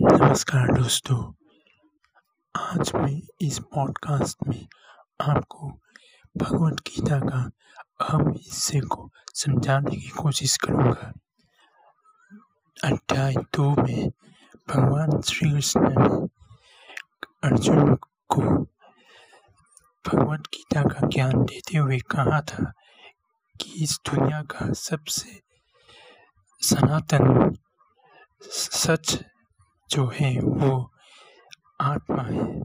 नमस्कार 0.00 0.66
दोस्तों। 0.72 1.32
आज 2.54 2.90
मैं 2.94 3.20
इस 3.40 3.58
पॉडकास्ट 3.58 4.36
में 4.48 4.68
आपको 5.20 5.68
भगवत 6.36 6.74
गीता 6.74 7.18
का 7.20 7.50
अहम 8.00 8.30
हिस्से 8.30 8.80
को 8.80 9.10
समझाने 9.34 9.96
की 9.96 10.08
कोशिश 10.08 10.56
करूँगा। 10.56 11.12
अध्याय 12.84 13.34
दो 13.34 13.82
में 13.82 14.10
भगवान 14.68 15.20
श्री 15.20 15.50
कृष्ण 15.50 15.80
ने 15.80 16.28
अर्जुन 17.44 17.94
को 18.28 18.42
भगवत 20.04 20.40
गीता 20.40 20.82
का 20.82 21.06
ज्ञान 21.06 21.44
देते 21.44 21.78
हुए 21.78 21.98
कहा 21.98 22.40
था 22.40 22.72
कि 23.60 23.70
इस 23.82 24.00
दुनिया 24.10 24.42
का 24.42 24.72
सबसे 24.72 25.40
सनातन, 26.62 27.56
सच 28.50 29.24
जो 29.90 30.06
है 30.06 30.40
वो 30.40 30.92
आत्मा 31.80 32.22
है, 32.22 32.60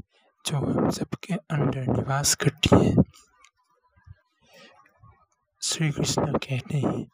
जो 0.45 0.57
हम 0.57 0.89
सबके 0.89 1.33
अंदर 1.33 1.87
निवास 1.87 2.35
करती 2.35 2.85
है। 2.85 2.95
श्री 5.63 5.91
कृष्ण 5.91 6.37
कहते 6.37 6.77
हैं 6.77 7.05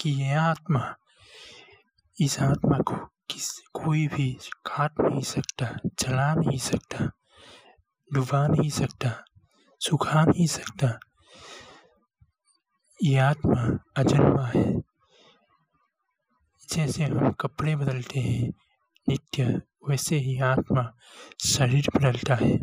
कि 0.00 0.10
यह 0.10 0.42
आत्मा, 0.42 0.96
इस 2.20 2.40
आत्मा 2.40 2.78
को 2.78 2.96
किस, 3.30 3.58
कोई 3.58 4.08
भी 4.08 4.32
काट 4.42 4.92
नहीं 5.00 5.22
सकता, 5.22 5.66
जला 5.86 6.34
नहीं 6.34 6.58
सकता, 6.58 7.10
डुबा 8.12 8.46
नहीं 8.46 8.70
सकता, 8.70 9.24
सुखा 9.80 10.24
नहीं 10.24 10.46
सकता। 10.46 10.98
ये 13.02 13.18
आत्मा 13.18 13.84
अजन्मा 13.96 14.46
है। 14.46 14.80
जैसे 16.68 17.04
हम 17.04 17.32
कपड़े 17.32 17.76
बदलते 17.76 18.20
हैं 18.20 18.52
नित्य 19.10 19.60
वैसे 19.88 20.16
ही 20.16 20.38
आत्मा 20.38 20.92
शरीर 21.44 21.88
बदलता 21.96 22.34
है। 22.34 22.58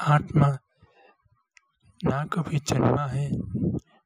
आत्मा 0.00 0.46
ना 2.04 2.24
कभी 2.24 2.58
जन्मा 2.58 3.06
है, 3.06 3.28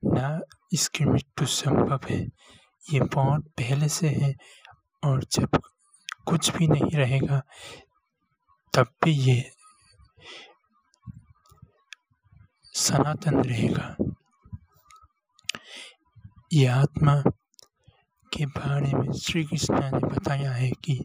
ना 0.04 0.40
इसकी 0.72 1.04
मृत्यु 1.04 1.46
संभव 1.46 2.00
है। 2.10 2.18
ये 2.92 3.00
बहुत 3.00 3.44
पहले 3.48 3.88
से 3.88 4.08
है 4.08 4.34
और 5.04 5.24
जब 5.24 5.60
कुछ 6.26 6.50
भी 6.56 6.68
नहीं 6.68 6.90
रहेगा, 6.90 7.42
तब 8.74 8.86
भी 9.04 9.10
ये 9.10 9.50
सनातन 12.74 13.42
रहेगा। 13.44 13.96
ये 16.52 16.66
आत्मा 16.66 17.22
के 18.34 18.46
बारे 18.46 18.92
में 18.92 19.12
श्री 19.12 19.44
कृष्ण 19.44 19.74
ने 19.74 20.06
बताया 20.06 20.52
है 20.52 20.70
कि 20.70 21.04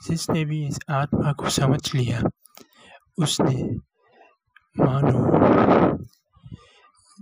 जिसने 0.00 0.44
भी 0.44 0.66
इस 0.66 0.78
आत्मा 0.90 1.32
को 1.32 1.48
समझ 1.48 1.94
लिया, 1.94 2.22
उसने 3.18 3.62
मानो 4.84 5.22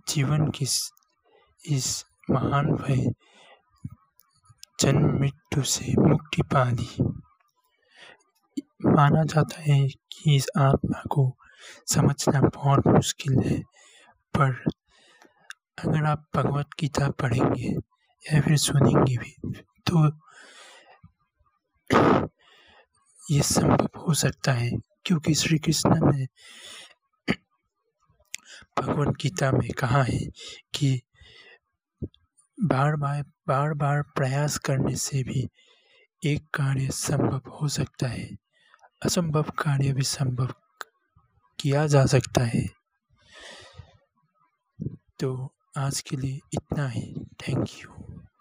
जीवन 0.08 0.50
की 0.50 0.66
इस 1.68 2.04
महान 2.30 2.66
भय 2.66 3.04
जन्म 4.80 5.18
मृत्यु 5.20 5.62
से 5.62 5.92
मुक्ति 5.98 6.42
पा 6.42 6.64
दी 6.70 6.88
माना 8.86 9.24
जाता 9.24 9.60
है 9.62 9.88
कि 9.88 10.36
इस 10.36 10.46
आत्मा 10.58 11.02
को 11.10 11.36
समझना 11.86 12.40
बहुत 12.40 12.86
मुश्किल 12.86 13.38
है, 13.44 13.60
पर 14.38 14.64
अगर 15.78 16.04
आप 16.04 16.26
भगवत 16.36 16.66
गीता 16.80 17.10
पढ़ेंगे 17.10 17.89
या 18.22 18.40
फिर 18.40 18.56
सुनेंगे 18.56 19.16
भी 19.16 19.36
तो 19.86 20.06
ये 23.24 23.42
संभव 23.42 23.98
हो 23.98 24.14
सकता 24.14 24.52
है, 24.52 24.70
क्योंकि 25.04 25.34
श्री 25.34 25.58
कृष्ण 25.58 26.12
ने 26.12 26.26
भगवत 28.76 29.14
गीता 29.22 29.50
में 29.52 29.70
कहा 29.70 30.02
है 30.02 30.18
कि 30.74 31.00
बार 32.58 32.96
बार 32.96 33.22
बार 33.48 33.74
बार 33.74 34.02
प्रयास 34.16 34.58
करने 34.58 34.94
से 34.96 35.22
भी 35.24 35.46
एक 36.22 36.48
कार्य 36.54 36.88
संभव 36.92 37.50
हो 37.52 37.68
सकता 37.68 38.08
है। 38.08 38.28
असंभव 39.04 39.50
कार्य 39.58 39.92
भी 39.92 40.02
संभव 40.02 40.52
किया 41.58 41.86
जा 41.86 42.04
सकता 42.06 42.44
है। 42.44 42.66
तो 45.20 45.54
आज 45.78 46.00
के 46.00 46.16
लिए 46.16 46.38
इतना 46.54 46.88
ही। 46.88 47.14
Thank 47.42 47.68
you 47.82 47.99